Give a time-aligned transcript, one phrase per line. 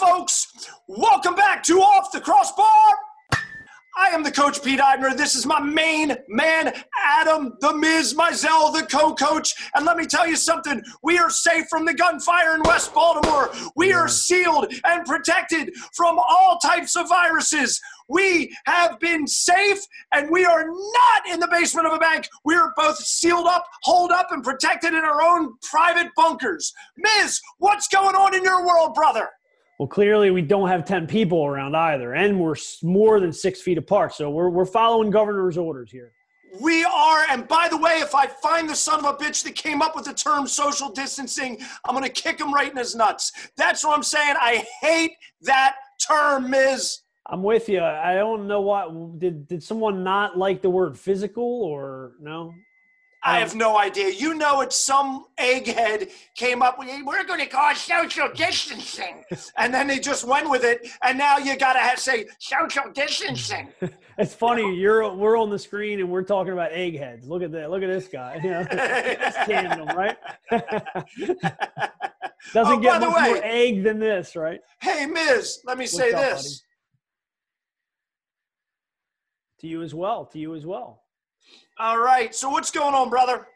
[0.00, 0.70] folks?
[0.88, 2.64] Welcome back to Off the Crossbar.
[3.98, 5.14] I am the coach Pete Eibner.
[5.14, 6.72] This is my main man,
[7.04, 9.52] Adam the Miz Mizell, the co-coach.
[9.74, 13.50] And let me tell you something: we are safe from the gunfire in West Baltimore.
[13.76, 17.78] We are sealed and protected from all types of viruses.
[18.08, 19.80] We have been safe,
[20.14, 22.26] and we are not in the basement of a bank.
[22.42, 26.72] We are both sealed up, holed up, and protected in our own private bunkers.
[26.96, 29.28] Miz, what's going on in your world, brother?
[29.80, 33.78] Well, clearly we don't have 10 people around either, and we're more than six feet
[33.78, 34.12] apart.
[34.12, 36.12] So we're, we're following governor's orders here.
[36.60, 39.54] We are, and by the way, if I find the son of a bitch that
[39.54, 42.94] came up with the term social distancing, I'm going to kick him right in his
[42.94, 43.32] nuts.
[43.56, 44.36] That's what I'm saying.
[44.38, 46.98] I hate that term, Miz.
[47.24, 47.82] I'm with you.
[47.82, 52.52] I don't know what did did someone not like the word physical or no?
[53.22, 54.10] I um, have no idea.
[54.10, 59.24] You know, it's some egghead came up with, we're going to call social distancing.
[59.58, 60.88] and then they just went with it.
[61.02, 63.68] And now you got to have say social distancing.
[64.18, 64.74] it's funny.
[64.74, 67.28] You're, we're on the screen and we're talking about eggheads.
[67.28, 67.70] Look at that.
[67.70, 68.40] Look at this guy.
[68.42, 70.16] You know, tandem, right?
[72.54, 74.60] Doesn't oh, get much way, more egg than this, right?
[74.80, 76.42] Hey, Miz, let me What's say up, this.
[76.42, 76.66] Buddy?
[79.60, 80.24] To you as well.
[80.24, 81.02] To you as well.
[81.78, 82.34] All right.
[82.34, 83.46] So what's going on, brother?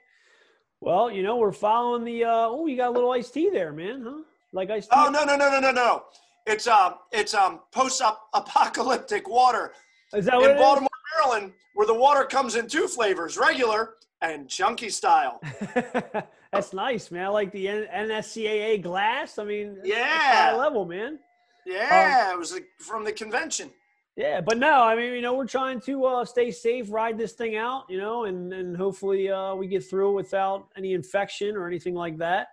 [0.80, 2.24] Well, you know, we're following the.
[2.24, 4.22] Uh, oh, you got a little iced tea there, man, huh?
[4.52, 4.96] Like iced tea.
[4.98, 6.04] Oh no no no no no no!
[6.46, 8.02] It's um it's um post
[8.34, 9.72] apocalyptic water.
[10.14, 11.24] Is that what in Baltimore, is?
[11.24, 15.40] Maryland, where the water comes in two flavors: regular and chunky style.
[16.52, 17.26] that's nice, man.
[17.26, 19.38] I like the N- NSCAA glass.
[19.38, 21.18] I mean, yeah, high level, man.
[21.66, 23.70] Yeah, um, it was like from the convention.
[24.16, 27.32] Yeah, but no, I mean, you know, we're trying to uh, stay safe, ride this
[27.32, 31.66] thing out, you know, and and hopefully uh, we get through without any infection or
[31.66, 32.48] anything like that.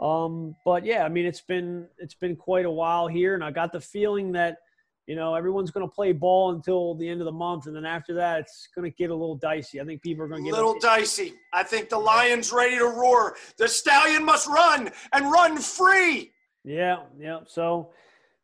[0.00, 3.52] Um, but yeah, I mean, it's been it's been quite a while here, and I
[3.52, 4.58] got the feeling that
[5.06, 7.86] you know everyone's going to play ball until the end of the month, and then
[7.86, 9.80] after that, it's going to get a little dicey.
[9.80, 11.34] I think people are going to get a little dicey.
[11.54, 13.36] I think the lion's ready to roar.
[13.58, 16.32] The stallion must run and run free.
[16.64, 17.40] Yeah, yeah.
[17.46, 17.92] So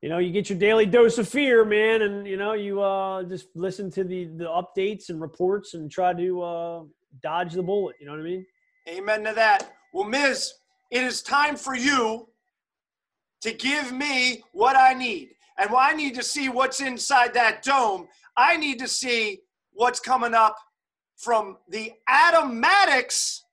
[0.02, 3.22] you know, you get your daily dose of fear, man, and you know, you uh,
[3.22, 6.82] just listen to the the updates and reports and try to uh,
[7.22, 7.94] dodge the bullet.
[8.00, 8.46] You know what I mean?
[8.88, 9.72] Amen to that.
[9.94, 10.54] Well, Miz,
[10.90, 12.28] it is time for you
[13.42, 17.62] to give me what I need, and well, I need to see what's inside that
[17.62, 18.08] dome.
[18.36, 19.42] I need to see
[19.72, 20.56] what's coming up
[21.16, 23.44] from the Maddox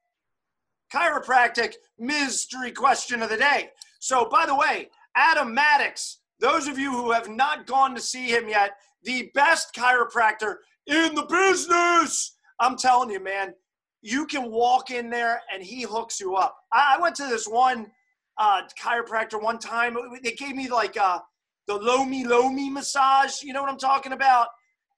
[0.92, 3.70] chiropractic mystery question of the day.
[4.00, 8.28] So, by the way, Adam Maddox those of you who have not gone to see
[8.28, 8.72] him yet,
[9.04, 10.56] the best chiropractor
[10.88, 12.36] in the business.
[12.60, 13.54] I'm telling you, man,
[14.02, 16.56] you can walk in there and he hooks you up.
[16.72, 17.92] I, went to this one
[18.38, 19.98] uh, chiropractor one time.
[20.24, 21.20] They gave me like uh,
[21.68, 23.44] the Lomi Lomi massage.
[23.44, 24.48] You know what I'm talking about?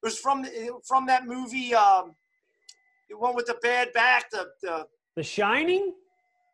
[0.03, 0.45] It was from
[0.83, 2.15] from that movie, um,
[3.09, 4.31] the one with the bad back.
[4.31, 5.93] The the The Shining.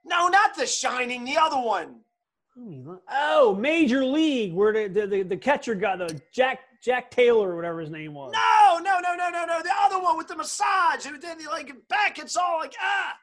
[0.06, 1.24] No, not The Shining.
[1.24, 2.02] The other one.
[3.12, 7.81] Oh, Major League, where the, the, the catcher got the Jack Jack Taylor or whatever
[7.81, 8.34] his name was.
[8.34, 9.62] No, no, no, no, no, no.
[9.62, 11.06] The other one with the massage.
[11.06, 12.19] It did like back.
[12.19, 13.17] It's all like ah.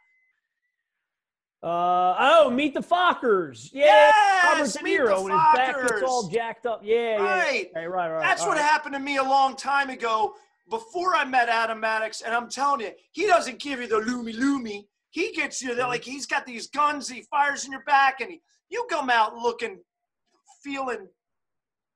[1.62, 3.70] Uh oh, meet the Fockers.
[3.72, 6.82] Yeah, yes, Robert De Niro when his back gets all jacked up.
[6.84, 7.70] Yeah, right.
[7.72, 8.22] Yeah, right, right, right.
[8.22, 8.60] That's what right.
[8.60, 10.34] happened to me a long time ago
[10.68, 14.36] before I met Adam Maddox, and I'm telling you, he doesn't give you the loomy
[14.36, 14.86] loomy.
[15.08, 17.08] He gets you there like he's got these guns.
[17.08, 19.80] He fires in your back, and he you come out looking,
[20.62, 21.08] feeling,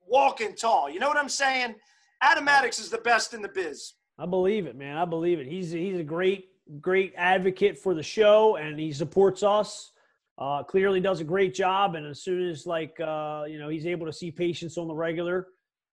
[0.06, 0.90] walking tall.
[0.90, 1.74] You know what I'm saying?
[2.22, 3.94] Adam Maddox is the best in the biz.
[4.18, 4.96] I believe it, man.
[4.96, 5.46] I believe it.
[5.46, 6.48] He's he's a great
[6.80, 9.92] great advocate for the show, and he supports us.
[10.36, 13.86] Uh, clearly does a great job, and as soon as like uh, you know he's
[13.86, 15.48] able to see patients on the regular,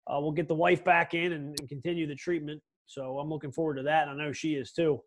[0.07, 2.61] uh, we'll get the wife back in and, and continue the treatment.
[2.85, 5.01] So I'm looking forward to that, I know she is too.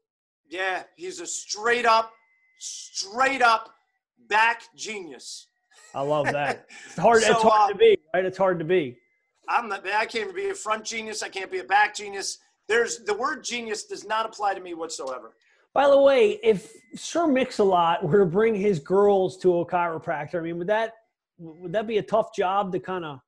[0.48, 2.12] Yeah, he's a straight up,
[2.58, 3.74] straight up
[4.28, 5.48] back genius.
[5.94, 6.66] I love that.
[6.86, 7.22] It's hard.
[7.22, 8.24] so, it's hard uh, to be, right?
[8.24, 8.96] It's hard to be.
[9.48, 9.86] I'm not.
[9.86, 11.22] I can't be a front genius.
[11.22, 12.38] I can't be a back genius.
[12.68, 15.32] There's the word genius does not apply to me whatsoever.
[15.74, 20.40] By the way, if Sir Mix-a-Lot were to bring his girls to a chiropractor, I
[20.40, 20.92] mean, would that
[21.38, 23.20] would that be a tough job to kind of?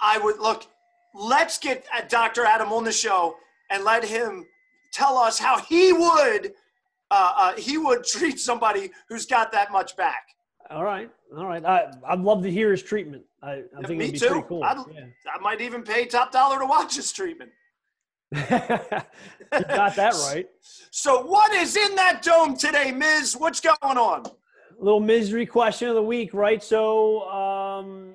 [0.00, 0.66] I would look.
[1.14, 2.44] Let's get uh, Dr.
[2.44, 3.36] Adam on the show
[3.70, 4.46] and let him
[4.92, 6.52] tell us how he would
[7.10, 10.26] uh, uh, he would treat somebody who's got that much back.
[10.70, 11.64] All right, all right.
[11.64, 13.22] I I'd love to hear his treatment.
[13.42, 14.28] I, I yeah, think me it'd be too.
[14.28, 14.60] pretty cool.
[14.60, 15.06] Yeah.
[15.34, 17.50] i might even pay top dollar to watch his treatment.
[18.34, 20.46] you got that right.
[20.90, 23.34] So, what is in that dome today, Miz?
[23.34, 24.26] What's going on?
[24.26, 26.62] A little misery question of the week, right?
[26.62, 28.14] So, um,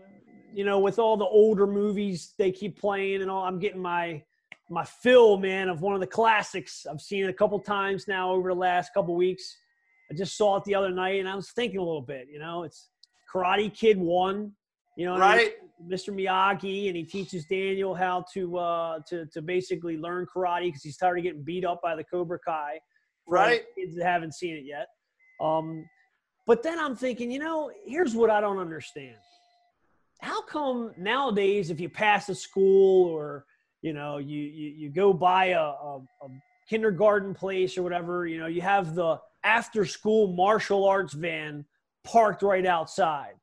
[0.53, 4.21] you know, with all the older movies they keep playing and all, I'm getting my
[4.69, 6.85] my fill, man, of one of the classics.
[6.89, 9.57] I've seen it a couple times now over the last couple weeks.
[10.13, 12.27] I just saw it the other night, and I was thinking a little bit.
[12.31, 12.89] You know, it's
[13.33, 14.51] Karate Kid One.
[14.95, 15.53] You know, right?
[15.89, 16.13] Mr.
[16.13, 20.97] Miyagi, and he teaches Daniel how to uh, to to basically learn karate because he's
[20.97, 22.79] tired of getting beat up by the Cobra Kai.
[23.25, 23.63] Right.
[23.75, 24.87] Kids that haven't seen it yet.
[25.41, 25.83] Um,
[26.45, 29.15] but then I'm thinking, you know, here's what I don't understand.
[30.21, 33.45] How come nowadays, if you pass a school or
[33.81, 36.27] you know you you, you go by a, a, a
[36.69, 41.65] kindergarten place or whatever, you know, you have the after school martial arts van
[42.03, 43.35] parked right outside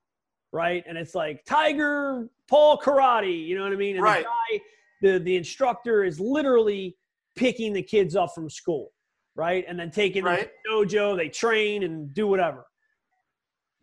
[0.53, 0.85] right?
[0.87, 3.97] And it's like Tiger Paul Karate, you know what I mean?
[3.97, 4.25] And right.
[4.25, 4.65] the guy,
[5.03, 6.97] the the instructor is literally
[7.37, 8.93] picking the kids up from school,
[9.37, 9.65] right?
[9.69, 10.41] And then taking right.
[10.41, 12.67] them to the dojo, they train and do whatever.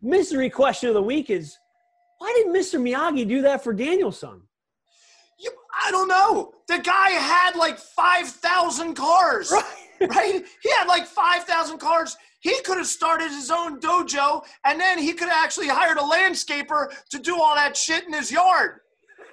[0.00, 1.56] Mystery question of the week is
[2.18, 2.80] why did Mr.
[2.80, 4.40] Miyagi do that for Daniel-san?
[5.40, 5.52] You,
[5.84, 6.52] I don't know.
[6.66, 9.52] The guy had like 5,000 cars.
[9.52, 9.87] Right.
[10.00, 10.44] Right?
[10.62, 12.16] He had like 5,000 cars.
[12.40, 16.02] He could have started his own dojo and then he could have actually hired a
[16.02, 18.80] landscaper to do all that shit in his yard.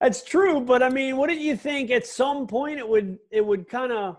[0.00, 3.68] That's true, but I mean, wouldn't you think at some point it would it would
[3.68, 4.16] kind of,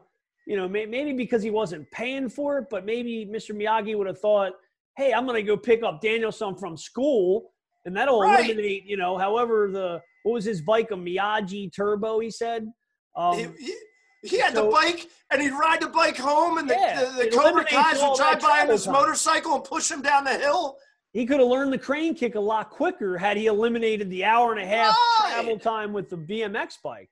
[0.48, 3.52] you know, maybe because he wasn't paying for it, but maybe Mr.
[3.56, 4.54] Miyagi would have thought,
[4.96, 7.52] "Hey, I'm going to go pick up Daniel-san from school,
[7.86, 8.46] and that'll Right.
[8.46, 12.72] eliminate, you know, however the what was his bike a Miyagi Turbo?" He said.
[13.16, 13.76] Um, he,
[14.24, 17.24] he had so- the bike and he'd ride the bike home and the, Yeah, the,
[17.26, 18.94] the Cobra guys would drive by on his time.
[18.94, 20.78] motorcycle and push him down the hill.
[21.12, 24.52] he could have learned the crane kick a lot quicker had he eliminated the hour
[24.54, 25.32] and a half Right.
[25.34, 27.10] travel time with the BMX bike.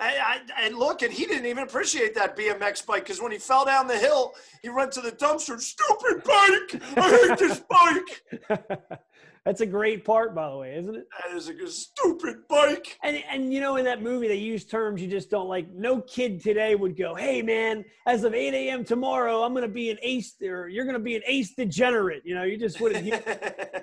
[0.00, 3.38] I, I, and look, and he didn't even appreciate that BMX bike because when he
[3.38, 4.32] fell down the hill,
[4.62, 5.60] he went to the dumpster.
[5.60, 6.82] Stupid bike!
[6.96, 8.60] I hate this bike.
[9.48, 11.06] That's a great part, by the way, isn't it?
[11.24, 12.98] That is a good- stupid bike.
[13.02, 15.70] And and you know, in that movie, they use terms you just don't like.
[15.72, 18.84] No kid today would go, "Hey, man, as of 8 a.m.
[18.84, 22.24] tomorrow, I'm going to be an ace, or you're going to be an ace degenerate."
[22.26, 23.22] You know, you just wouldn't hear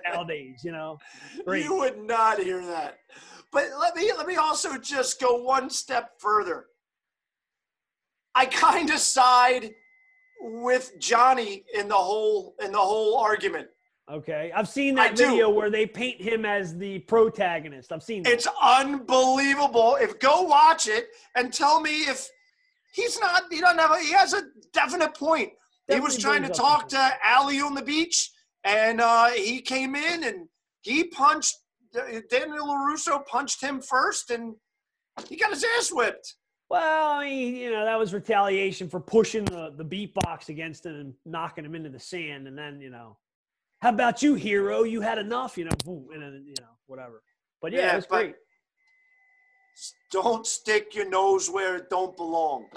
[0.07, 0.62] nowadays.
[0.63, 1.00] You know,
[1.47, 1.63] great.
[1.63, 3.00] you would not hear that.
[3.51, 6.68] But let me let me also just go one step further.
[8.35, 9.71] I kind of side
[10.39, 13.69] with Johnny in the whole in the whole argument.
[14.12, 15.31] Okay, I've seen I that do.
[15.31, 17.92] video where they paint him as the protagonist.
[17.92, 18.34] I've seen that.
[18.34, 19.98] It's unbelievable.
[20.00, 22.30] If go watch it and tell me if
[22.94, 24.44] he's not he doesn't have a, he has a
[24.74, 25.50] definite point.
[25.88, 28.30] he was trying to talk to Ali on the beach,
[28.63, 30.48] and uh, he came in and
[30.81, 31.56] he punched
[32.30, 34.56] Daniel LaRusso punched him first, and
[35.28, 36.36] he got his ass whipped.
[36.69, 40.96] Well, I mean, you know, that was retaliation for pushing the, the beatbox against him
[40.96, 42.48] and knocking him into the sand.
[42.48, 43.18] And then, you know,
[43.85, 44.81] how about you, hero?
[44.81, 47.21] You had enough, you know, boom, and then, you know, whatever.
[47.61, 48.35] But yeah, Yeah, it was but- great.
[50.11, 52.67] Don't stick your nose where it don't belong.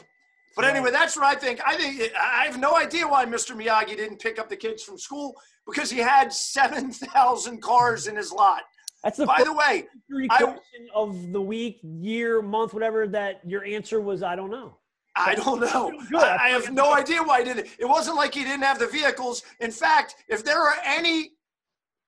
[0.56, 1.60] But anyway, that's what I think.
[1.64, 3.56] I think I have no idea why Mr.
[3.56, 5.32] Miyagi didn't pick up the kids from school
[5.66, 8.62] because he had seven thousand cars in his lot.
[9.05, 9.87] That's the By the way,
[10.31, 14.77] I- question of the week, year, month, whatever, that your answer was, I don't know.
[15.19, 15.93] I don't know.
[16.17, 17.67] I, I have no idea why he didn't.
[17.79, 19.43] It wasn't like he didn't have the vehicles.
[19.60, 21.32] In fact, if there are any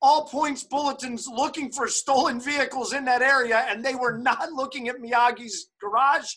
[0.01, 4.89] all points bulletins looking for stolen vehicles in that area and they were not looking
[4.89, 6.35] at Miyagi's garage,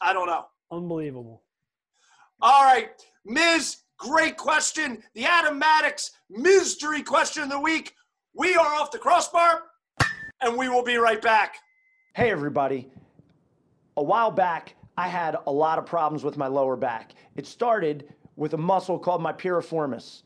[0.00, 0.44] I don't know.
[0.70, 1.42] Unbelievable.
[2.40, 2.90] All right,
[3.24, 3.78] Miz.
[3.98, 5.02] Great question.
[5.14, 7.94] The Adam Maddox mystery question of the week.
[8.32, 9.62] We are off the crossbar,
[10.40, 11.56] and we will be right back.
[12.14, 12.88] Hey, everybody.
[13.96, 17.12] A while back, I had a lot of problems with my lower back.
[17.36, 20.22] It started with a muscle called my piriformis.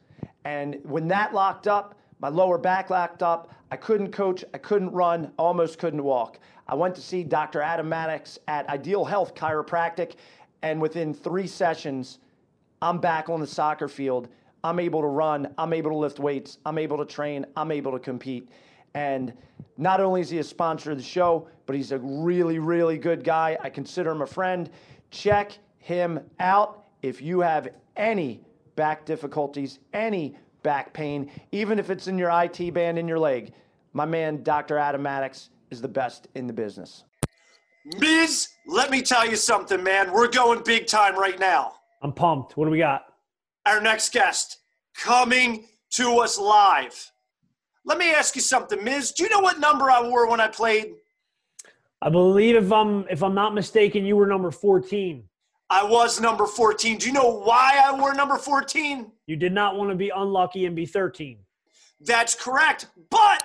[0.46, 3.52] And when that locked up, my lower back locked up.
[3.70, 6.38] I couldn't coach, I couldn't run, almost couldn't walk.
[6.66, 7.60] I went to see Dr.
[7.60, 10.14] Adam Maddox at Ideal Health Chiropractic,
[10.62, 12.18] and within three sessions,
[12.80, 14.28] I'm back on the soccer field.
[14.64, 15.52] I'm able to run.
[15.58, 16.56] I'm able to lift weights.
[16.64, 17.44] I'm able to train.
[17.58, 18.48] I'm able to compete.
[18.94, 19.32] And
[19.76, 23.24] not only is he a sponsor of the show, but he's a really, really good
[23.24, 23.56] guy.
[23.62, 24.70] I consider him a friend.
[25.10, 28.40] Check him out if you have any
[28.76, 33.52] back difficulties, any back pain, even if it's in your IT band in your leg.
[33.92, 34.78] My man, Dr.
[34.78, 37.04] Adam Maddox, is the best in the business.
[37.98, 40.12] Miz, let me tell you something, man.
[40.12, 41.74] We're going big time right now.
[42.00, 42.56] I'm pumped.
[42.56, 43.04] What do we got?
[43.66, 44.58] Our next guest
[44.94, 47.11] coming to us live.
[47.84, 49.12] Let me ask you something, Miz.
[49.12, 50.94] Do you know what number I wore when I played?
[52.00, 55.24] I believe if I'm if I'm not mistaken, you were number 14.
[55.70, 56.98] I was number 14.
[56.98, 59.10] Do you know why I wore number 14?
[59.26, 61.38] You did not want to be unlucky and be 13.
[62.00, 62.88] That's correct.
[63.08, 63.42] But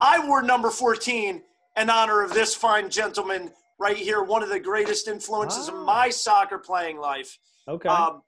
[0.00, 1.42] I wore number 14
[1.76, 6.10] in honor of this fine gentleman right here, one of the greatest influences in my
[6.10, 7.38] soccer playing life.
[7.68, 7.88] Okay.
[7.88, 8.22] Um,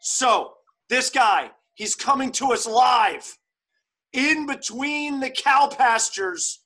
[0.00, 0.54] so,
[0.88, 3.36] this guy, he's coming to us live
[4.16, 6.60] in between the cow pastures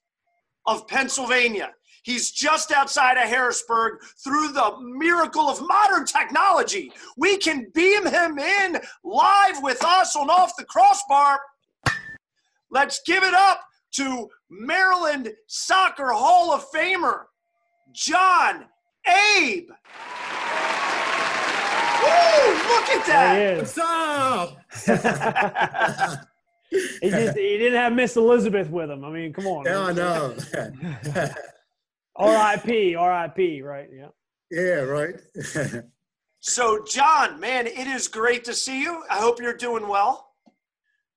[0.66, 1.72] of Pennsylvania.
[2.02, 4.00] He's just outside of Harrisburg.
[4.24, 10.30] Through the miracle of modern technology, we can beam him in live with us on
[10.30, 11.40] Off the Crossbar.
[12.70, 13.60] Let's give it up
[13.92, 17.24] to Maryland Soccer Hall of Famer,
[17.92, 18.66] John
[19.06, 19.68] Abe.
[22.00, 23.34] Woo, look at that.
[23.34, 23.76] There he is.
[23.76, 26.24] What's up?
[26.70, 29.04] He just he didn't have Miss Elizabeth with him.
[29.04, 29.64] I mean, come on.
[29.64, 30.36] yeah, I know.
[32.16, 32.94] R.I.P.
[32.94, 33.62] R.I.P.
[33.62, 33.88] Right?
[33.92, 34.08] Yeah.
[34.50, 35.14] yeah, right.
[36.42, 39.04] So, John, man, it is great to see you.
[39.10, 40.32] I hope you're doing well.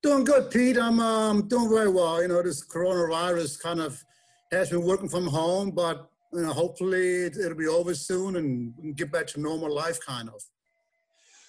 [0.02, 0.78] doing good, Pete.
[0.78, 2.22] I'm um, doing very well.
[2.22, 4.04] You know, this coronavirus kind of
[4.52, 8.98] has me working from home, but you know, hopefully it, it'll be over soon and
[8.98, 10.44] get back to normal life, kind of.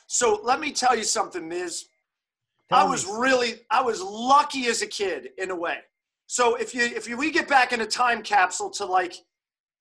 [0.07, 1.87] So, let me tell you something, Miz.
[2.71, 2.90] Tell I me.
[2.90, 5.78] was really, I was lucky as a kid in a way.
[6.26, 9.14] So, if you, if you, we get back in a time capsule to like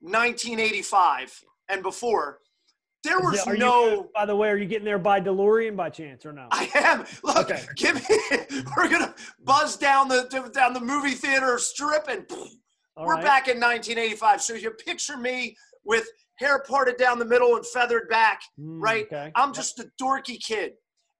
[0.01, 2.39] 1985 and before,
[3.03, 3.89] there was are no.
[3.89, 6.47] You, by the way, are you getting there by DeLorean by chance or no?
[6.51, 7.05] I am.
[7.23, 7.61] Look, Okay.
[7.75, 8.17] give me.
[8.77, 9.13] We're gonna
[9.43, 10.23] buzz down the
[10.53, 12.25] down the movie theater strip, and
[12.95, 13.23] All we're right.
[13.23, 14.41] back in 1985.
[14.41, 16.07] So you picture me with
[16.39, 19.05] hair parted down the middle and feathered back, Mm, right?
[19.05, 19.31] Okay.
[19.35, 20.73] I'm just a dorky kid,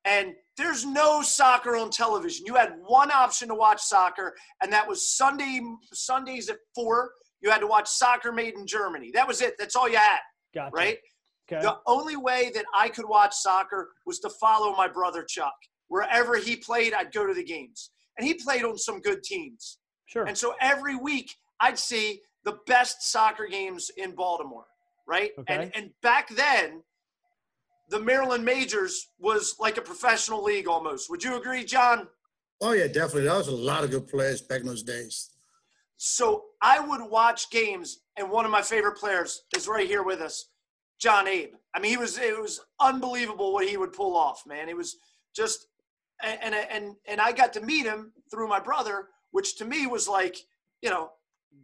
[0.05, 2.46] and there's no soccer on television.
[2.46, 5.62] You had one option to watch soccer, and that was Sunday
[5.94, 7.12] Sundays at four.
[7.42, 9.12] You had to watch Soccer Made in Germany.
[9.14, 9.56] That was it.
[9.60, 10.20] That's all you had,
[10.56, 10.72] Gotcha.
[10.74, 10.98] right?
[11.52, 11.62] Okay.
[11.62, 15.54] The only way that I could watch soccer was to follow my brother Chuck.
[15.90, 17.92] Wherever he played, I'd go to the games.
[18.18, 19.80] And he played on some good teams.
[20.06, 20.24] Sure.
[20.24, 24.66] And so every week, I'd see the best soccer games in Baltimore,
[25.06, 25.32] right?
[25.40, 25.54] Okay.
[25.54, 26.82] And, and back then,
[27.90, 31.10] the Maryland Majors was like a professional league almost.
[31.10, 32.08] Would you agree, John?
[32.62, 33.24] Oh yeah, definitely.
[33.24, 35.30] That was a lot of good players back in those days.
[35.98, 40.22] So I would watch games, and one of my favorite players is right here with
[40.22, 40.50] us,
[41.00, 41.54] John Abe.
[41.75, 44.70] I mean, he was it was unbelievable what he would pull off, man.
[44.70, 44.98] It was
[45.36, 45.68] just
[46.22, 49.88] and and and, and I got to meet him through my brother, which to me
[49.88, 50.38] was like,
[50.82, 51.12] you know,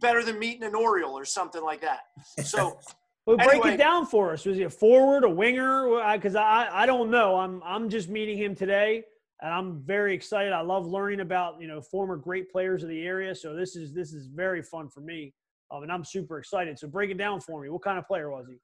[0.00, 2.00] better than meeting an Oriole or something like that.
[2.44, 2.78] So
[3.30, 3.74] Well, break Anyway.
[3.74, 4.44] it down for us.
[4.44, 6.02] Was he a forward, a winger?
[6.14, 7.36] Because I, I don't know.
[7.36, 9.04] I'm I'm just meeting him today,
[9.40, 10.52] and I'm very excited.
[10.52, 13.34] I love learning about you know former great players of the area.
[13.34, 15.32] So this is this is very fun for me,
[15.70, 16.76] um, and I'm super excited.
[16.76, 17.68] So break it down for me.
[17.68, 18.56] What kind of player was he?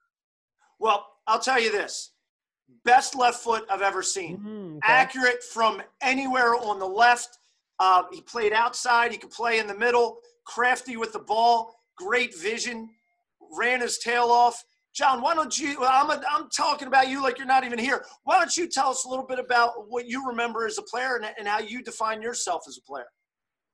[0.79, 2.11] well, I'll tell you this.
[2.83, 4.37] Best left foot I've ever seen.
[4.37, 4.79] Mm, okay.
[4.83, 7.37] accurate from anywhere on the left.
[7.79, 9.11] Uh, he played outside.
[9.13, 10.19] He could play in the middle.
[10.45, 11.73] Crafty with the ball.
[11.97, 12.89] Great vision.
[13.51, 14.63] Ran his tail off.
[14.93, 15.85] John, why don't you?
[15.85, 18.03] I'm, I'm talking about you like you're not even here.
[18.23, 21.17] Why don't you tell us a little bit about what you remember as a player
[21.17, 23.05] and, and how you define yourself as a player?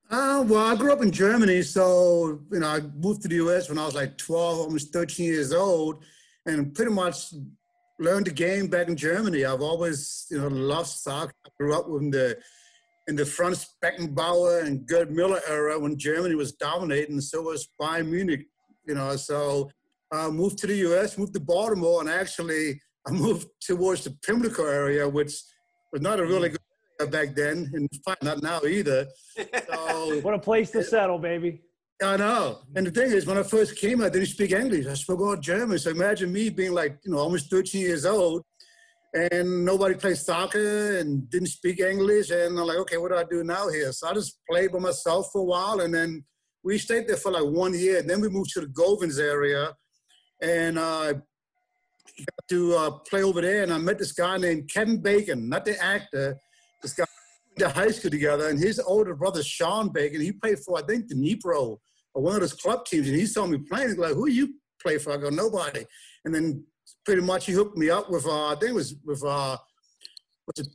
[0.10, 3.70] Uh, well, I grew up in Germany, so you know I moved to the U.S.
[3.70, 6.04] when I was like 12, almost 13 years old,
[6.46, 7.34] and pretty much
[8.00, 9.46] learned the game back in Germany.
[9.46, 11.34] I've always, you know, loved soccer.
[11.46, 12.38] I grew up in the
[13.08, 18.10] in the Franz Beckenbauer and Gerd Müller era when Germany was dominating, so was Bayern
[18.10, 18.48] Munich.
[18.86, 19.70] You know, so
[20.12, 24.66] I moved to the U.S., moved to Baltimore, and actually I moved towards the Pimlico
[24.66, 25.34] area, which
[25.92, 26.60] was not a really good
[27.00, 27.90] area back then, and
[28.22, 29.08] not now either.
[29.36, 31.62] So What a place to settle, baby.
[32.02, 32.60] I know.
[32.76, 34.88] And the thing is, when I first came, I didn't speak English.
[34.88, 35.78] I spoke all German.
[35.80, 38.44] So imagine me being like, you know, almost 13 years old
[39.14, 42.32] and nobody played soccer and didn't speak English.
[42.32, 43.92] And I'm like, okay, what do I do now here?
[43.92, 45.82] So I just played by myself for a while.
[45.82, 46.24] And then
[46.64, 48.00] we stayed there for like one year.
[48.00, 49.74] And then we moved to the Govans area
[50.42, 53.64] and uh, got to uh, play over there.
[53.64, 56.38] And I met this guy named Kevin Bacon, not the actor.
[56.82, 57.06] This guy
[57.50, 58.50] went to high school together.
[58.50, 61.78] And his older brother, Sean Bacon, he played for, I think, the Dnipro
[62.14, 63.08] or one of those club teams.
[63.08, 63.90] And he saw me playing.
[63.90, 65.14] He's like, who you play for?
[65.14, 65.86] I go, nobody.
[66.26, 66.64] And then
[67.06, 69.58] pretty much he hooked me up with, uh, I think it was with, uh,
[70.46, 70.68] what's it?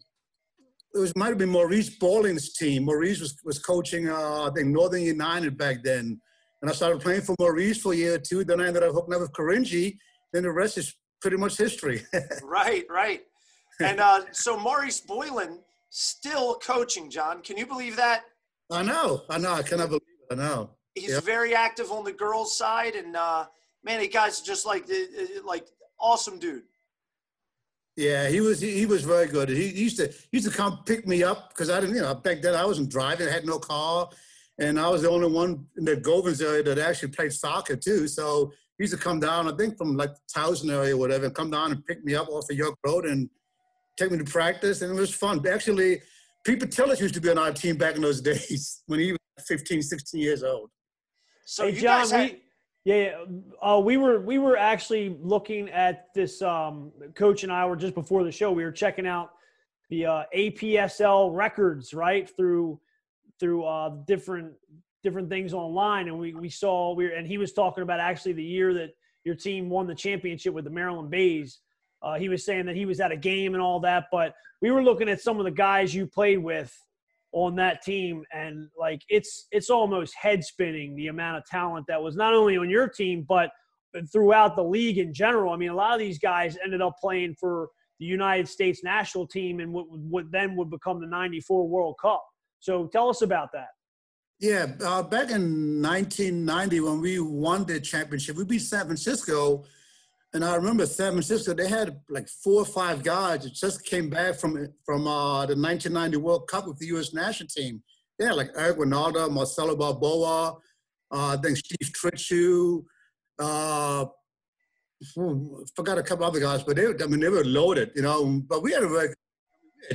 [0.95, 2.85] It was might have been Maurice Boylan's team.
[2.85, 6.21] Maurice was, was coaching, uh, I think, Northern United back then.
[6.63, 8.43] And I started playing for Maurice for a year or two.
[8.45, 9.97] Then I ended up hooking up with Caringi.
[10.33, 12.03] Then the rest is pretty much history.
[12.43, 13.23] right, right.
[13.81, 17.43] And uh, so Maurice Boylan still coaching, John.
[17.43, 18.23] Can you believe that?
[18.71, 19.23] I know.
[19.31, 19.53] I know.
[19.53, 20.33] I cannot believe it.
[20.33, 20.71] I know.
[20.95, 21.21] He's Yeah.
[21.21, 23.47] very active on the girls' side, and uh,
[23.85, 24.85] man, the guy's just like
[25.45, 25.67] like
[26.01, 26.65] awesome dude.
[27.99, 29.49] Yeah, he was he, he was very good.
[29.49, 32.03] He, he used to he used to come pick me up because I didn't you
[32.03, 34.09] know back then I wasn't driving, I had no car,
[34.61, 38.07] and I was the only one in the Govans area that actually played soccer too.
[38.07, 41.51] So he used to come down, I think from like Towson area or whatever, come
[41.51, 43.29] down and pick me up off of York Road and
[43.97, 45.45] take me to practice, and it was fun.
[45.49, 46.01] Actually,
[46.45, 49.19] Pete Patelis used to be on our team back in those days when he was
[49.49, 50.71] 15, 16 years old.
[51.45, 52.43] So hey, John, had- we
[52.85, 53.25] yeah,
[53.61, 56.41] uh, we were we were actually looking at this.
[56.43, 58.53] Um, coach and I were just before the show.
[58.53, 59.31] We were checking out
[59.91, 62.81] the uh, APSL records, right through
[63.41, 64.55] through uh, different
[65.03, 68.33] different things online, and we we saw we were, and he was talking about actually
[68.33, 68.91] the year that
[69.25, 71.59] your team won the championship with the Maryland Bays.
[72.01, 74.71] Uh, he was saying that he was at a game and all that, but we
[74.71, 76.75] were looking at some of the guys you played with
[77.33, 82.03] on that team and like it's it's almost head spinning the amount of talent that
[82.03, 83.51] was not only on your team but
[84.13, 85.53] throughout the league in general.
[85.53, 87.69] I mean, a lot of these guys ended up playing for
[88.01, 92.25] the United States national team and what, what then would become the 94 World Cup.
[92.61, 93.69] So tell us about that.
[94.41, 99.65] Yeah, uh, back in 1990 when we won the championship, we beat San Francisco
[100.35, 104.11] and I remember San Francisco, they had like four or five guys that just came
[104.11, 107.15] back from from uh, the 1990 World Cup with the U.S.
[107.15, 107.83] national team.
[108.19, 110.57] They had like Eric Wynalda, Marcelo Balboa,
[111.11, 112.83] uh, I think Steve Trittschuh,
[113.39, 114.05] uh,
[115.75, 118.43] forgot a couple other guys, but they, I mean, they were loaded, you know.
[118.47, 119.15] But we had a like,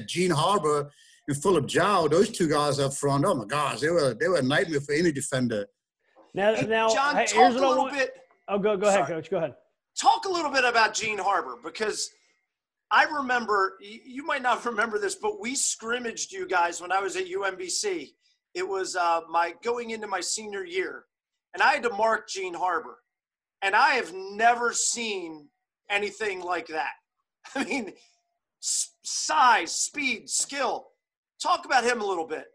[0.07, 0.89] Jean Harbor
[1.27, 3.23] and Philip Gyau, those two guys up front.
[3.25, 5.67] Oh my gosh, they were they were a nightmare for any defender.
[6.33, 8.13] Now, now, John, hey, talk a little want, bit.
[8.47, 9.29] Oh, go go ahead, Coach.
[9.29, 9.53] Go ahead
[9.99, 12.09] talk a little bit about Jean Harbor because
[12.91, 17.15] I remember, you might not remember this, but we scrimmaged you guys when I was
[17.15, 18.13] at UMBC.
[18.53, 21.05] It was uh, my going into my senior year,
[21.53, 22.99] and I had to mark Jean Harbor.
[23.63, 25.47] And I have never seen
[25.89, 26.91] anything like that.
[27.55, 27.93] I mean,
[28.59, 30.89] size, speed, skill.
[31.41, 32.45] Talk about him a little bit.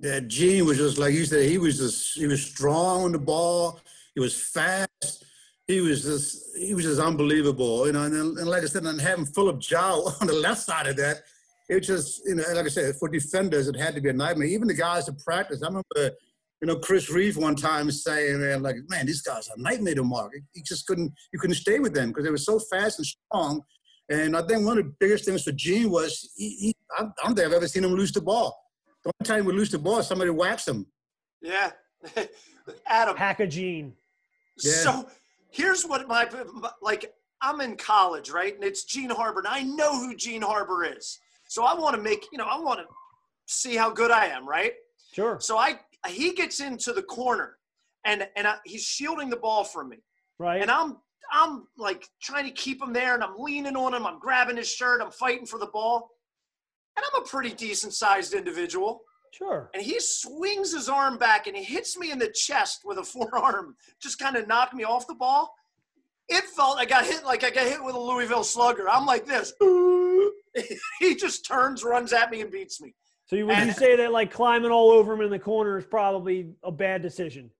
[0.00, 1.48] Yeah, Gene was just like you said.
[1.48, 3.80] He was just he was strong on the ball.
[4.14, 5.21] He was fast
[5.72, 8.02] he was just he was just unbelievable, you know.
[8.02, 10.96] And, then, and like I said, and having Philip Gyau on the left side of
[10.96, 11.22] that,
[11.68, 14.46] it just you know, like I said, for defenders, it had to be a nightmare.
[14.48, 16.16] Even the guys that practice, I remember,
[16.60, 19.94] you know, Chris Reeve one time saying, "Man, like, man, these guys are a nightmare
[19.94, 20.32] to mark.
[20.52, 23.62] He just couldn't you couldn't stay with them because they were so fast and strong."
[24.08, 27.34] And I think one of the biggest things for Jean was he, he I don't
[27.34, 28.58] think I've ever seen him lose the ball.
[29.04, 30.86] The only time we lose the ball, somebody whacks him.
[31.40, 31.70] Yeah,
[32.86, 33.16] Adam.
[33.16, 33.94] Hack a Jean.
[34.62, 34.72] Yeah.
[34.72, 35.08] So
[35.52, 36.28] here's what my
[36.80, 38.54] like I'm in college, right?
[38.54, 39.40] And it's Jean Harbor.
[39.40, 41.18] And I know who Jean Harbor is.
[41.48, 42.86] So I want to make, you know, I want to
[43.46, 44.72] see how good I am, right?
[45.12, 45.38] Sure.
[45.40, 47.58] So I he gets into the corner
[48.04, 49.98] and and I, he's shielding the ball from me.
[50.38, 50.62] Right.
[50.62, 50.96] And I'm
[51.32, 54.70] I'm like trying to keep him there and I'm leaning on him, I'm grabbing his
[54.70, 56.10] shirt, I'm fighting for the ball.
[56.96, 59.02] And I'm a pretty decent sized individual.
[59.32, 59.70] Sure.
[59.74, 63.02] And he swings his arm back and he hits me in the chest with a
[63.04, 65.54] forearm, just kind of knocked me off the ball.
[66.28, 68.88] It felt I got hit like I got hit with a Louisville slugger.
[68.88, 69.52] I'm like this.
[71.00, 72.94] he just turns, runs at me, and beats me.
[73.26, 75.84] So would and, you say that like climbing all over him in the corner is
[75.84, 77.50] probably a bad decision?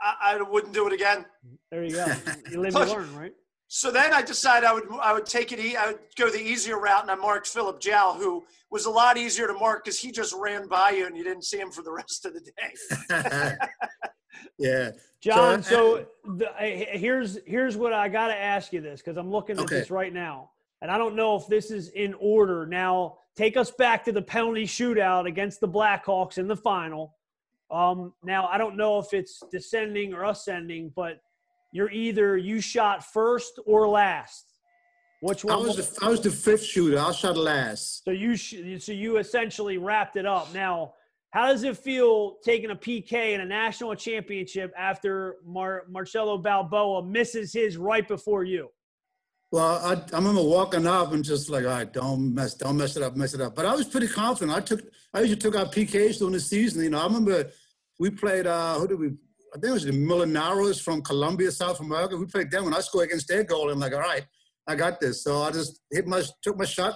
[0.00, 1.24] I, I wouldn't do it again.
[1.70, 2.06] There you go.
[2.50, 3.32] You live and learn, right?
[3.72, 5.76] So then I decided I would I would take it.
[5.76, 9.16] I would go the easier route, and I marked Philip Gyau, who was a lot
[9.16, 11.82] easier to mark because he just ran by you and you didn't see him for
[11.82, 13.56] the rest of the day.
[14.58, 15.62] yeah, John.
[15.62, 19.56] So, so the, here's here's what I got to ask you this because I'm looking
[19.56, 19.76] at okay.
[19.76, 20.50] this right now,
[20.82, 22.66] and I don't know if this is in order.
[22.66, 27.14] Now, take us back to the penalty shootout against the Blackhawks in the final.
[27.70, 31.20] Um, now, I don't know if it's descending or ascending, but
[31.72, 34.46] you're either you shot first or last.
[35.20, 35.54] Which one?
[35.54, 36.98] I was the, I was the fifth shooter.
[36.98, 38.04] I shot last.
[38.04, 40.52] So you so you essentially wrapped it up.
[40.54, 40.94] Now,
[41.30, 47.04] how does it feel taking a PK in a national championship after Mar- Marcelo Balboa
[47.04, 48.68] misses his right before you?
[49.52, 52.96] Well, I, I remember walking up and just like, all right, don't mess, don't mess
[52.96, 53.54] it up, mess it up.
[53.54, 54.56] But I was pretty confident.
[54.56, 54.80] I took,
[55.12, 56.84] I usually took our PKs during the season.
[56.84, 57.50] You know, I remember
[57.98, 58.46] we played.
[58.46, 59.10] Uh, who did we?
[59.52, 62.16] I think it was the Millonarios from Colombia, South America.
[62.16, 63.70] We played them, and I scored against their goal.
[63.70, 64.24] I'm like, all right,
[64.68, 65.24] I got this.
[65.24, 66.94] So I just hit my, took my shot,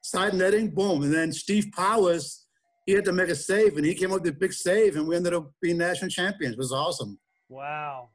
[0.00, 1.02] side netting, boom.
[1.02, 2.46] And then Steve Powers,
[2.86, 5.06] he had to make a save, and he came up with a big save, and
[5.06, 6.54] we ended up being national champions.
[6.54, 7.18] It was awesome.
[7.48, 8.08] Wow.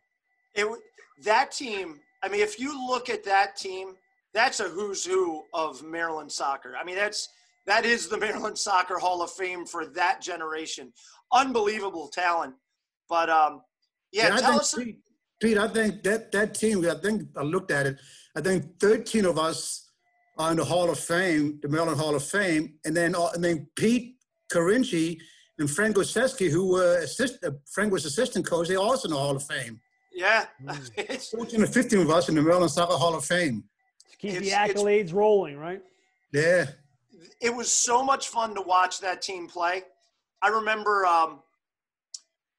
[0.56, 0.68] It
[1.24, 2.00] that team.
[2.24, 3.94] I mean, if you look at that team,
[4.34, 6.74] that's a who's who of Maryland soccer.
[6.80, 7.30] I mean, that's
[7.68, 10.92] that is the Maryland Soccer Hall of Fame for that generation.
[11.32, 12.56] Unbelievable talent.
[13.08, 13.62] But um,
[14.16, 14.74] yeah, yeah tell us.
[14.74, 15.00] Pete,
[15.42, 16.86] Pete, I think that that team.
[16.90, 17.98] I think I looked at it.
[18.36, 19.90] I think 13 of us
[20.38, 23.44] are in the Hall of Fame, the Maryland Hall of Fame, and then uh, and
[23.44, 24.16] then Pete
[24.52, 25.20] Caringi
[25.60, 29.20] and Frank Gosiewski, who were assist, uh, Frank was assistant coach, they also in the
[29.20, 29.80] Hall of Fame.
[30.14, 30.46] Yeah.
[30.64, 30.92] Mm.
[30.98, 33.64] It's, 14 or 15 of us in the Maryland Soccer Hall of Fame.
[34.12, 35.82] To keep the It's- it's- accolades rolling, right?
[36.34, 36.66] Yeah.
[37.42, 39.84] it was so much fun to watch that team play.
[40.42, 41.40] I remember um,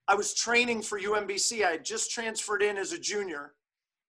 [0.08, 1.64] I was training for UMBC.
[1.64, 3.54] I had just transferred in as a junior,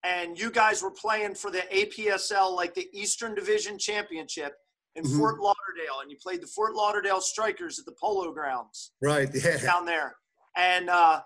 [0.04, 4.54] and you guys were playing for the APSL, like the Eastern Division Championship
[4.96, 5.18] in Mhm.
[5.18, 9.30] Fort Lauderdale, and you played the Fort Lauderdale Strikers at the Polo Grounds Right.
[9.34, 9.58] Yeah.
[9.58, 10.18] down there,
[10.56, 11.22] and uh,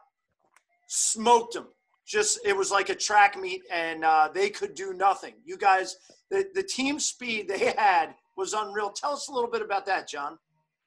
[0.87, 1.67] smoked them.
[2.05, 5.35] Just it was like a track meet, and uh, they could do nothing.
[5.45, 5.95] You guys,
[6.29, 8.89] the the team speed they had was unreal.
[8.91, 10.39] Tell us a little bit about that, John.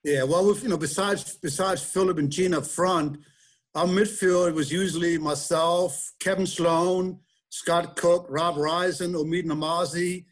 [0.02, 3.24] Yeah, well, with, you know, besides besides Philip and Jean up front,
[3.74, 7.18] our midfield was usually myself, Kevin Sloan,
[7.50, 10.24] Scott Cook, Rob Risen, Omid Namazi,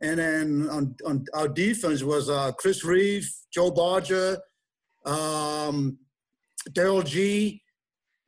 [0.00, 4.38] and then on, on our defense was uh, Chris Reeve, Joe Barger,
[5.04, 5.98] um,
[6.70, 7.62] Daryl Gee,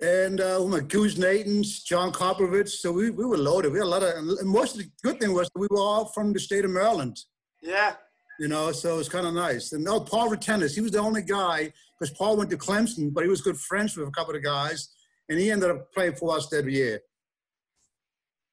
[0.00, 2.68] and uh, who am I, Goose Natans, John Koplovich.
[2.68, 3.72] So we, we were loaded.
[3.72, 6.06] We had a lot of, and most of the good thing was we were all
[6.06, 7.18] from the state of Maryland
[7.62, 7.94] Yeah,
[8.38, 9.72] you know, so it was kind of nice.
[9.72, 11.72] And no, Paul Rutenis, he was the only guy
[12.02, 14.88] because Paul went to Clemson, but he was good friends with a couple of guys,
[15.28, 17.00] and he ended up playing for us that year.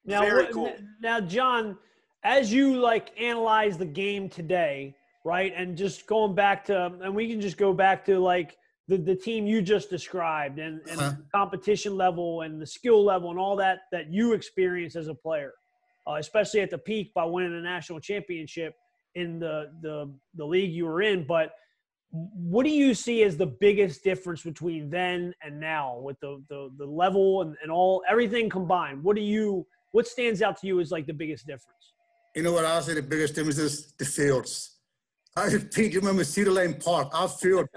[0.06, 0.76] Now, Very cool.
[1.02, 1.76] now, John,
[2.24, 7.28] as you like analyze the game today, right, and just going back to, and we
[7.28, 8.56] can just go back to like
[8.88, 11.16] the, the team you just described, and, and Uh-huh.
[11.34, 15.54] competition level, and the skill level, and all that that you experienced as a player,
[16.08, 18.76] uh, especially at the peak by winning a national championship
[19.16, 21.26] in the the the league you were in.
[21.26, 21.54] But
[22.12, 26.72] what do you see as the biggest difference between then and now with the the,
[26.78, 29.04] the level and, and all everything combined?
[29.04, 31.94] What do you what stands out to you as like the biggest difference?
[32.36, 34.78] You know what I'll say the biggest difference is the fields.
[35.36, 37.10] I Pete, you remember Cedar Lane Park?
[37.14, 37.68] Our field,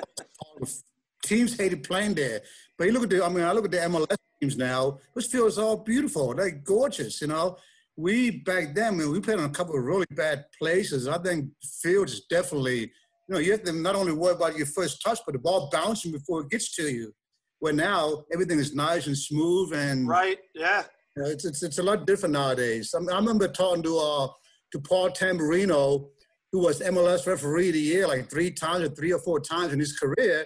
[1.25, 2.40] teams hated playing there.
[2.77, 4.99] But you look at the, I mean, I look at the MLS teams now.
[5.14, 6.35] Those fields are all beautiful.
[6.35, 7.21] They're gorgeous.
[7.21, 7.57] You know,
[7.97, 11.07] we back then, man, we played on a couple of really bad places.
[11.07, 11.51] I think
[11.83, 12.92] fields is definitely,
[13.29, 15.69] you know, you have to not only worry about your first touch, but the ball
[15.73, 17.13] bouncing before it gets to you.
[17.61, 20.39] Where now everything is nice and smooth and right.
[20.55, 20.83] Yeah,
[21.17, 22.93] you know, it's, it's, it's a lot different nowadays.
[22.97, 24.29] I, mean, I remember talking to uh,
[24.73, 26.09] to Paul Tamborino,
[26.51, 29.73] who was MLS referee of the year like three times or three or four times
[29.73, 30.45] in his career,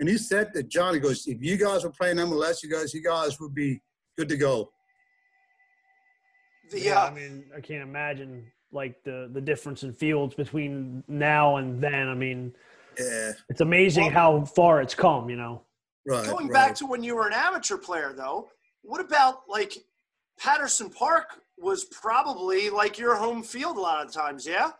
[0.00, 3.02] and he said that Johnny goes, if you guys were playing MLS, you guys, you
[3.02, 3.80] guys would be
[4.16, 4.70] good to go.
[6.70, 11.02] the Yeah, uh, I mean, I can't imagine like the the difference in fields between
[11.08, 12.08] now and then.
[12.08, 12.54] I mean,
[12.98, 15.30] Yeah, it's amazing Well- how far it's come.
[15.30, 15.62] You know.
[16.06, 16.26] right.
[16.26, 16.68] going right.
[16.68, 18.48] back to when you were an amateur player, though.
[18.82, 19.74] What about like
[20.38, 24.70] Patterson Park was probably like your home field a lot of times, yeah?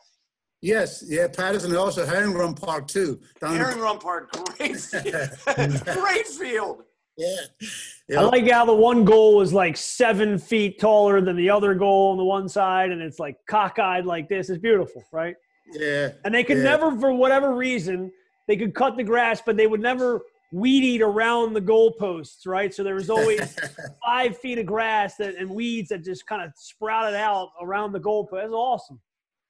[0.61, 3.20] yes, yeah, Patterson also Herring Run Park too.
[3.40, 5.05] Down in Herring Run Park, great field.
[5.85, 6.83] great field.
[7.19, 11.75] Yeah, I like how the one goal was like seven feet taller than the other
[11.75, 14.49] goal on the one side, and it's like cockeyed like this.
[14.49, 15.35] It's beautiful, right?
[15.73, 16.11] yeah.
[16.25, 16.63] And they could Yeah.
[16.65, 18.11] never, for whatever reason,
[18.47, 22.73] they could cut the grass, but they would never weed eat around the goalposts, right?
[22.73, 23.55] So there was always
[24.07, 28.01] five feet of grass that, and weeds that just kind of sprouted out around the
[28.01, 28.45] goalpost.
[28.45, 29.01] It was awesome.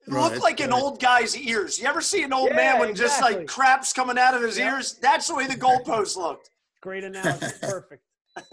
[0.08, 1.78] It looked Right, like an old guy's ears.
[1.78, 4.58] You ever see an old Yeah, man when just like crap's coming out of his
[4.58, 4.72] Yep.
[4.72, 4.94] ears?
[4.94, 6.50] That's the way the goalpost looked.
[6.80, 7.46] Great analogy.
[7.60, 8.02] Perfect.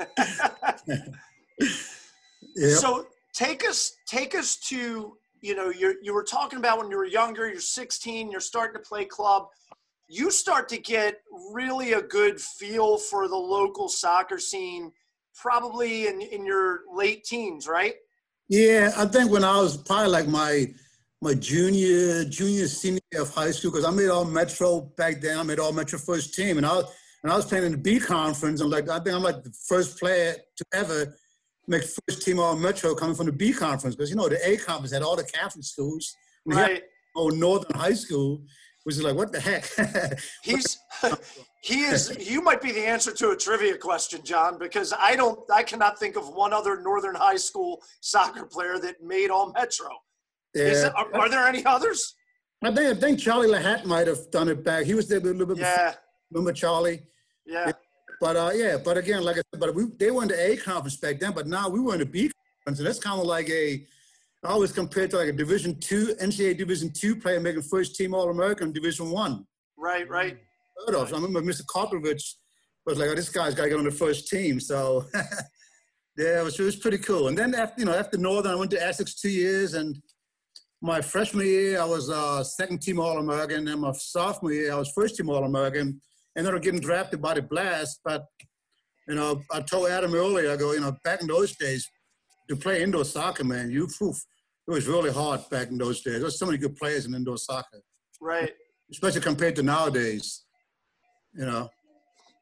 [2.56, 2.76] yeah.
[2.76, 6.98] So take us take us to you know you you were talking about when you
[6.98, 7.48] were younger.
[7.48, 8.32] You're 16.
[8.32, 9.48] You're starting to play club.
[10.08, 14.92] You start to get really a good feel for the local soccer scene,
[15.36, 17.96] probably in in your late teens, right?
[18.48, 20.74] Yeah, I think when I was probably like my
[21.22, 25.40] my junior, junior, senior year of high school, because I made all Metro back then.
[25.40, 26.94] I made all Metro first team, and I was
[27.26, 28.62] and I was playing in the B conference.
[28.62, 31.18] I'm like, I think I'm like the first player to ever
[31.68, 34.58] make first team all Metro coming from the B conference, because you know the A
[34.58, 36.84] conference had all the Catholic schools, Right.
[37.16, 38.44] oh Northern High School,
[38.84, 39.66] which is like what the heck.
[40.44, 40.78] He's
[41.64, 45.40] he is you might be the answer to a trivia question, John, because I don't
[45.52, 49.90] I cannot think of one other Northern High School soccer player that made all Metro.
[50.54, 52.14] Yeah, it, are, are there any others?
[52.64, 54.86] I think I think Charlie Lahat might have done it back.
[54.86, 55.58] He was there a little bit.
[55.58, 56.02] Yeah, Before.
[56.30, 57.02] Remember Charlie?
[57.46, 57.72] Yeah.
[58.22, 60.58] But uh, yeah, but again, like I said, but we they were in the A
[60.58, 62.32] conference back then, but now we were in the B
[62.66, 63.86] conference, and that's kind of like a.
[64.44, 68.14] I always compared to like a Division two NCAA Division two player making first team
[68.14, 69.46] All American Division one.
[69.78, 70.38] Right, right.
[70.86, 71.12] Heard of.
[71.12, 71.64] I remember Mr.
[71.66, 72.36] Koplovich
[72.86, 75.06] was like, oh, "This guy's got to get on the first team." So
[76.18, 77.28] yeah, it was, it was pretty cool.
[77.28, 79.98] And then after you know after Northern, I went to Essex two years, and
[80.82, 84.76] my freshman year I was uh, second team All American, and my sophomore year I
[84.76, 86.02] was first team All American.
[86.38, 88.00] Ended up getting drafted by the Blast.
[88.04, 88.26] But
[89.08, 91.88] you know, I told Adam earlier, I go, you know, back in those days,
[92.50, 94.18] to play indoor soccer, man, you poof,
[94.68, 96.20] it was really hard back in those days.
[96.22, 97.82] There's so many good players in indoor soccer,
[98.20, 98.54] Right.
[98.92, 100.44] especially compared to nowadays.
[101.34, 101.70] You know,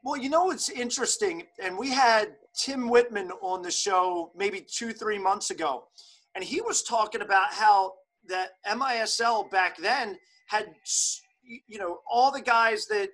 [0.03, 4.91] Well, you know what's interesting, and we had Tim Wittman on the show maybe two,
[4.93, 5.87] three months ago,
[6.35, 7.93] and he was talking about how
[8.27, 10.73] that MISL back then had,
[11.43, 13.09] you know, all the guys that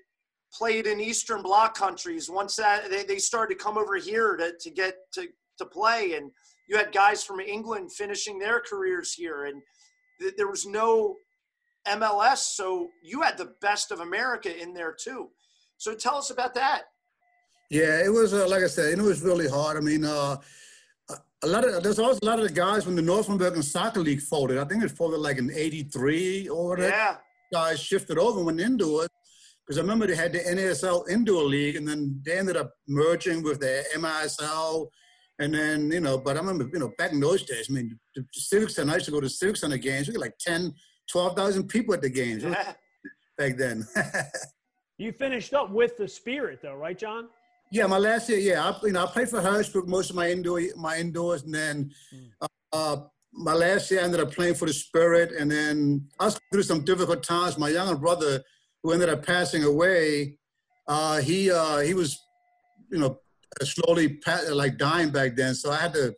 [0.53, 2.29] played in Eastern Bloc countries.
[2.29, 6.13] Once that they, they started to come over here to, to get to to play,
[6.13, 6.31] and
[6.67, 9.61] you had guys from England finishing their careers here, and
[10.19, 11.15] th- there was no
[11.87, 15.29] MLS, so you had the best of America in there too.
[15.77, 16.83] So tell us about that.
[17.69, 19.77] Yeah, it was uh, like I said, it was really hard.
[19.77, 20.37] I mean, uh,
[21.43, 23.99] a lot of there's also a lot of the guys from the North American Soccer
[23.99, 24.57] League folded.
[24.57, 26.89] I think it folded like in '83 or whatever.
[26.89, 27.15] Yeah,
[27.51, 29.09] Guys shifted over and went indoors
[29.69, 33.43] because I remember they had the NASL indoor league, and then they ended up merging
[33.43, 34.87] with the MISL,
[35.37, 36.17] and then you know.
[36.17, 38.91] But I remember, you know, back in those days, I mean, the Civic Center.
[38.91, 40.07] I used to go to Civic Center games.
[40.07, 40.73] We had like 10,
[41.11, 42.73] 12,000 people at the games It was yeah.
[43.37, 43.85] back then.
[44.97, 47.29] You finished up with the Spirit, though, right, John?
[47.71, 50.29] Yeah, my last year, yeah, I, you know, I played for Harrisburg most of my
[50.29, 51.91] indoor my indoors, and then
[52.41, 52.97] uh, uh,
[53.31, 56.63] my last year I ended up playing for the Spirit, and then I was through
[56.63, 57.57] some difficult times.
[57.57, 58.43] My younger brother,
[58.83, 60.37] who ended up passing away,
[60.87, 62.19] uh, he uh, he was,
[62.91, 63.19] you know,
[63.61, 64.19] slowly
[64.51, 66.15] like dying back then, so I had to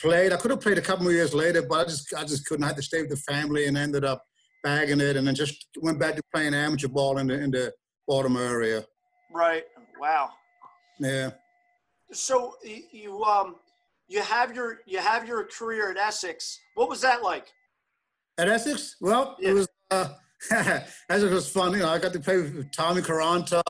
[0.00, 0.32] play.
[0.32, 2.64] I could have played a couple more years later, but I just I just couldn't.
[2.64, 4.24] I had to stay with the family, and ended up
[4.62, 7.72] bagging it, and then just went back to playing amateur ball in the in the
[8.06, 8.84] Baltimore area.
[9.32, 9.64] Right.
[10.00, 10.30] Wow.
[10.98, 11.30] Yeah.
[12.12, 12.54] So
[12.92, 13.56] you um
[14.08, 16.58] you have your you have your career at Essex.
[16.74, 17.46] What was that like?
[18.38, 18.96] At Essex?
[19.00, 19.50] Well, Yeah.
[19.50, 20.08] it was uh,
[20.50, 20.90] Essex
[21.32, 21.72] was fun.
[21.72, 23.62] You know, I got to play with Tommy Caranta,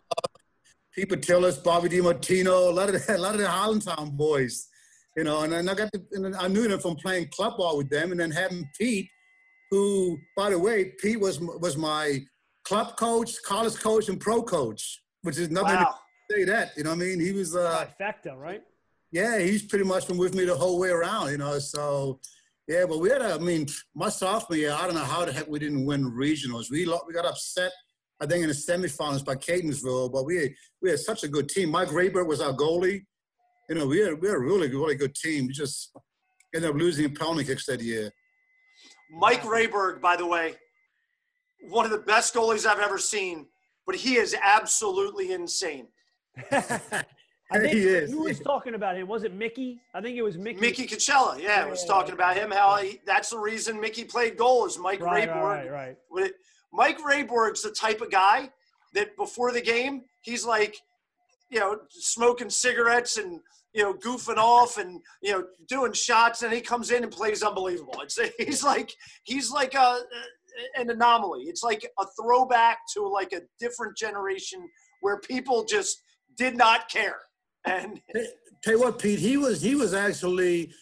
[0.94, 4.68] Pete Patillas, Bobby DiMartino, a lot of the, a lot of the Highlandtown boys.
[5.16, 7.76] You know, and then I got to, and I knew them from playing club ball
[7.76, 9.08] with them, and then having Pete,
[9.70, 12.20] who, by the way, Pete was was my
[12.64, 15.96] club coach, college coach, and pro coach, which is nothing Wow.
[16.30, 16.72] to say that.
[16.76, 17.20] You know what I mean?
[17.20, 18.62] He was uh, Trifecta, right?
[19.10, 21.58] yeah, he's pretty much been with me the whole way around, you know.
[21.58, 22.18] So,
[22.72, 25.32] yeah, but we had, a, I mean, my sophomore year, I don't know how the
[25.32, 26.70] heck we didn't win regionals.
[26.70, 27.70] We lo- we got upset,
[28.20, 31.48] I think, in the semifinals by Catonsville, but we had, we had such a good
[31.50, 31.70] team.
[31.70, 33.02] Mike Rayberg was our goalie.
[33.68, 35.48] You know, we had, we had a really, really good team.
[35.48, 35.94] We just
[36.54, 38.10] ended up losing in penalty kicks that year.
[39.10, 40.54] Mike Rayberg, by the way,
[41.68, 43.46] one of the best goalies I've ever seen,
[43.86, 45.88] but he is absolutely insane.
[47.52, 48.10] I think He is.
[48.10, 49.06] who was talking about him?
[49.08, 49.80] Was it Mickey?
[49.94, 50.60] I think it was Mickey.
[50.60, 52.50] Mickey Coachella, yeah, was talking about him.
[52.50, 55.42] How he, that's the reason Mickey played goal is Mike Right, Rayborg.
[55.42, 56.24] right, right, right.
[56.26, 56.34] It-
[56.72, 58.50] Mike Rayborg's the type of guy
[58.94, 60.74] that before the game, he's like,
[61.50, 63.40] you know, smoking cigarettes and
[63.74, 67.42] you know, goofing off and you know, doing shots, and he comes in and plays
[67.42, 67.94] unbelievable.
[68.02, 68.92] It's he's like
[69.24, 69.98] he's like a
[70.76, 71.42] an anomaly.
[71.44, 74.66] It's like a throwback to like a different generation
[75.00, 76.02] where people just
[76.36, 77.16] did not care.
[77.64, 78.00] And
[78.62, 80.72] Tell you what, Pete, he was he was actually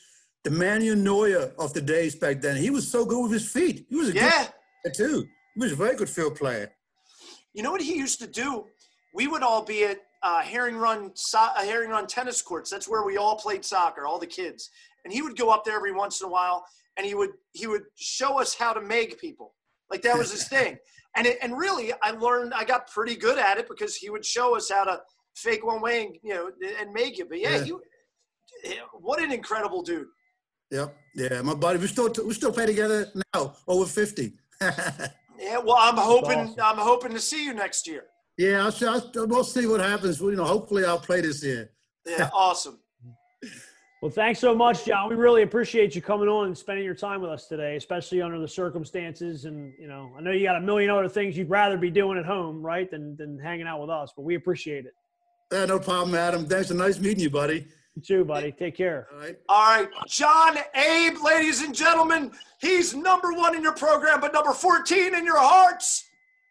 [0.44, 2.56] the Manuel Neuer of the days back then.
[2.56, 3.86] He was so good with his feet.
[3.88, 4.30] He was a yeah,
[4.82, 5.26] good player too.
[5.54, 6.70] He was a very good field player.
[7.54, 8.66] You know what he used to do?
[9.14, 12.70] We would all be at uh, Herring Run, so- uh, Herring Run tennis courts.
[12.70, 14.70] That's where we all played soccer, all the kids.
[15.04, 16.64] And he would go up there every once in a while,
[16.98, 19.54] and he would he would show us how to make people.
[19.90, 20.76] Like that was his thing.
[21.16, 24.24] And it, and really, I learned I got pretty good at it because he would
[24.24, 25.00] show us how to
[25.34, 27.28] fake one way and you know and make it.
[27.28, 27.64] But yeah, Yeah.
[28.64, 30.08] he what an incredible dude.
[30.70, 30.96] Yep.
[31.14, 31.78] Yeah, my buddy.
[31.78, 34.34] We still we still play together now, over fifty.
[35.42, 36.54] Yeah, well, I'm hoping awesome.
[36.62, 38.04] I'm hoping to see you next year.
[38.36, 40.20] yeah, I'll, see- I'll, we'll see what happens.
[40.20, 41.70] You know, hopefully I'll play this year.
[42.06, 42.78] Yeah, awesome.
[44.02, 45.08] Well, thanks so much, John.
[45.08, 48.38] We really appreciate you coming on and spending your time with us today, especially under
[48.38, 49.46] the circumstances.
[49.46, 52.18] And you know, I know you got a million other things you'd rather be doing
[52.18, 54.12] at home, right, than than hanging out with us.
[54.14, 54.92] But we appreciate it.
[55.52, 56.46] Yeah, no problem, Adam.
[56.46, 56.70] Thanks.
[56.70, 57.66] A nice meeting you, buddy.
[57.96, 58.52] You too, buddy.
[58.52, 59.08] Take care.
[59.12, 59.36] All right.
[59.48, 64.52] All right, John Abe, ladies and gentlemen, he's number one in your program, but number
[64.52, 66.06] 14 in your hearts.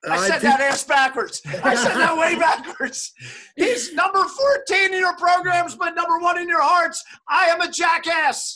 [0.05, 1.41] I All right, said that ass backwards.
[1.63, 3.13] I said that way backwards.
[3.55, 7.03] He's number 14 in your programs, but number one in your hearts.
[7.27, 8.55] I am a jackass.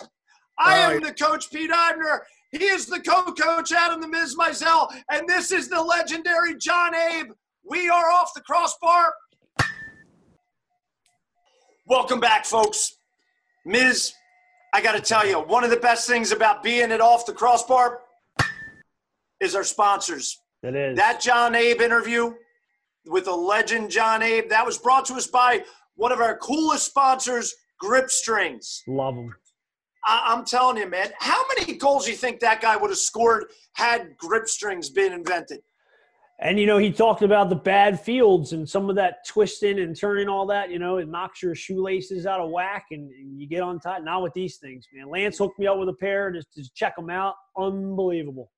[0.57, 1.03] I All am right.
[1.17, 2.19] the coach, Pete Eibner.
[2.51, 7.31] He is the co-coach, Adam the Miz Mizell, and this is the legendary John Abe.
[7.67, 9.13] We are off the crossbar.
[11.85, 12.95] Welcome back, folks.
[13.65, 14.13] Miz,
[14.73, 17.33] I got to tell you, one of the best things about being at Off the
[17.33, 17.99] Crossbar
[19.41, 20.39] is our sponsors.
[20.63, 20.97] It is.
[20.97, 22.35] That John Abe interview
[23.05, 24.49] with the legend, John Abe.
[24.49, 25.65] That was brought to us by
[25.95, 28.81] one of our coolest sponsors, Grip Strings.
[28.87, 29.35] Love them.
[30.05, 32.97] I- am telling you, man, how many goals do you think that guy would have
[32.97, 35.61] scored had grip strings been invented?
[36.43, 39.97] And you know, he talked about the bad fields and some of that twisting and
[39.97, 40.69] turning, all that.
[40.69, 44.03] You know, it knocks your shoelaces out of whack, and, and you get on top.
[44.03, 45.09] Not with these things, man.
[45.09, 47.35] Lance hooked me up with a pair just to check them out.
[47.57, 48.51] Unbelievable.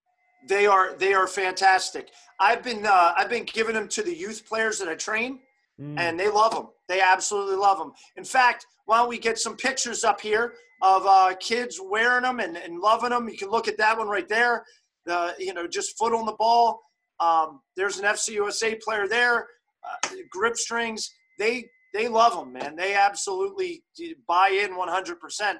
[0.47, 2.09] They are they are fantastic.
[2.39, 5.41] I've been uh, I've been giving them to the youth players that I train,
[5.79, 5.93] mm.
[5.99, 6.69] and they love them.
[6.87, 7.93] They absolutely love them.
[8.17, 12.39] In fact, why don't we get some pictures up here of uh, kids wearing them
[12.39, 13.29] and, and loving them?
[13.29, 14.65] You can look at that one right there.
[15.05, 16.81] The you know just foot on the ball.
[17.19, 19.47] Um, there's an FC USA player there.
[19.83, 21.09] Uh, grip strings.
[21.39, 22.75] They they love them, man.
[22.75, 23.83] They absolutely
[24.27, 25.55] buy in 100%.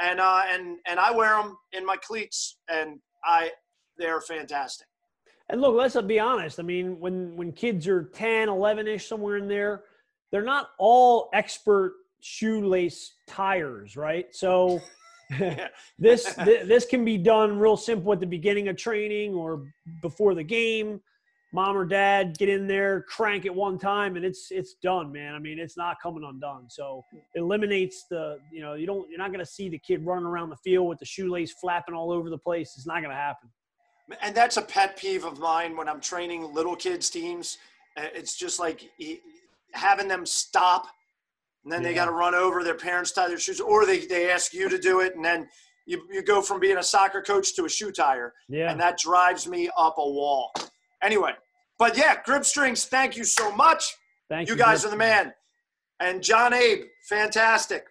[0.00, 3.50] And uh, and and I wear them in my cleats, and I
[3.96, 4.88] they're fantastic.
[5.48, 6.58] And look, let's be honest.
[6.58, 9.84] I mean, when when kids are 10, 11 ish, somewhere in there,
[10.32, 14.26] they're not all expert shoelace tires, right?
[14.34, 14.80] So
[15.98, 19.62] this this can be done real simple at the beginning of training or
[20.02, 21.00] before the game.
[21.52, 25.36] Mom or dad get in there, crank it one time, and it's it's done, man.
[25.36, 26.66] I mean, it's not coming undone.
[26.68, 30.04] So it eliminates the you know you don't you're not going to see the kid
[30.04, 32.74] running around the field with the shoelace flapping all over the place.
[32.76, 33.48] It's not going to happen.
[34.20, 37.58] And that's a pet peeve of mine when I'm training little kids teams.
[37.96, 38.90] Uh, it's just like
[39.72, 40.88] having them stop
[41.64, 41.88] and then yeah.
[41.88, 44.68] they got to run over their parents tie their shoes or they, they ask you
[44.68, 45.48] to do it and then
[45.86, 48.32] you, you go from being a soccer coach to a shoe tire.
[48.48, 48.70] Yeah.
[48.70, 50.52] and that drives me up a wall.
[51.02, 51.32] Anyway
[51.78, 53.96] but yeah grip strings thank you so much.
[54.28, 55.32] Thank you, you guys are the man.
[56.00, 57.86] And john abe fantastic.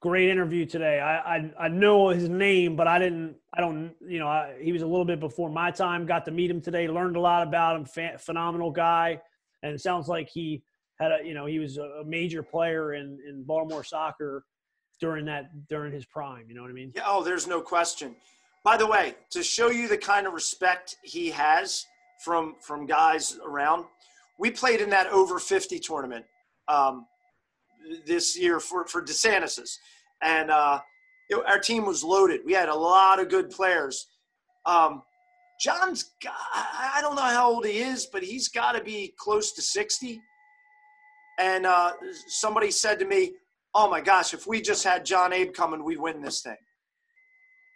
[0.00, 0.98] Great interview today.
[0.98, 4.72] I, I i know his name but i didn't i don't you know I, he
[4.72, 6.06] was a little bit before my time.
[6.06, 8.18] Got to meet him today learned a lot about him.
[8.18, 9.20] Phenomenal guy.
[9.62, 10.64] And it sounds like he
[11.00, 14.44] had a you know he was a major player in in Baltimore soccer
[15.00, 16.46] during that during his prime.
[16.48, 16.92] You know what I mean?
[16.94, 17.02] Yeah.
[17.06, 18.14] Oh, there's no question.
[18.64, 21.86] By the way, to show you the kind of respect he has
[22.24, 23.84] from from guys around,
[24.38, 26.24] we played in that over 50 tournament
[26.68, 27.06] um,
[28.06, 29.78] this year for for DeSantis's,
[30.22, 30.80] and uh,
[31.28, 32.42] it, our team was loaded.
[32.44, 34.06] We had a lot of good players.
[34.64, 35.02] Um,
[35.60, 39.62] John's, I don't know how old he is, but he's got to be close to
[39.62, 40.20] 60
[41.38, 41.92] and uh,
[42.28, 43.32] somebody said to me,
[43.74, 46.56] "Oh my gosh, if we just had John Abe coming, we'd win this thing."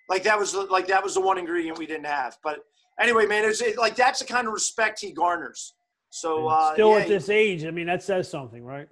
[0.08, 2.36] Like that was like that was the one ingredient we didn't have.
[2.42, 2.60] But
[3.00, 5.74] anyway, man, it's it, like that's the kind of respect he garners.
[6.10, 8.88] So uh, still yeah, at this age, I mean, that says something, right?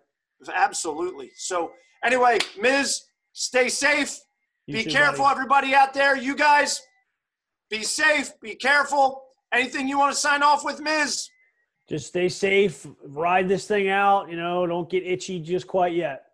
[0.52, 1.30] Absolutely.
[1.36, 1.72] So
[2.04, 4.18] anyway, Miz, stay safe.
[4.66, 5.32] You be too, careful, buddy.
[5.32, 6.16] everybody out there.
[6.16, 6.80] You guys,
[7.70, 8.32] be safe.
[8.40, 9.22] Be careful.
[9.52, 11.28] Anything you want to sign off with, Miz?
[11.88, 14.30] Just stay safe, ride this thing out.
[14.30, 16.24] You know, don't get itchy just quite yet.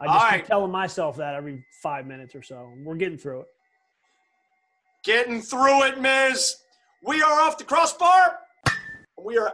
[0.00, 2.72] I just keep telling myself that every five minutes or so.
[2.84, 3.46] We're getting through it.
[5.04, 6.56] Getting through it, Miz.
[7.02, 8.38] We are off the crossbar.
[9.20, 9.52] We are.